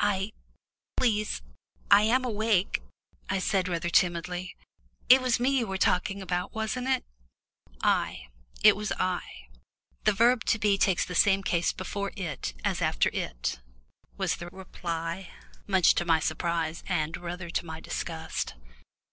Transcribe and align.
"I 0.00 0.32
please 0.96 1.42
I 1.92 2.02
am 2.02 2.24
awake," 2.24 2.82
I 3.30 3.38
said 3.38 3.68
rather 3.68 3.88
timidly. 3.88 4.56
"It 5.08 5.22
was 5.22 5.38
me 5.38 5.58
you 5.60 5.68
were 5.68 5.78
talking 5.78 6.20
about, 6.20 6.52
wasn't 6.52 6.88
it?" 6.88 7.04
"I 7.84 8.26
'it 8.64 8.74
was 8.74 8.90
I' 8.98 9.46
the 10.02 10.12
verb 10.12 10.42
to 10.46 10.58
be 10.58 10.76
takes 10.76 11.04
the 11.04 11.14
same 11.14 11.44
case 11.44 11.70
after 11.72 12.10
it 12.16 12.50
as 12.64 12.80
before 12.80 13.12
it," 13.20 13.60
was 14.16 14.34
the 14.38 14.48
reply, 14.48 15.30
much 15.68 15.94
to 15.94 16.04
my 16.04 16.18
surprise 16.18 16.82
and 16.88 17.16
rather 17.18 17.48
to 17.48 17.64
my 17.64 17.78
disgust. 17.78 18.54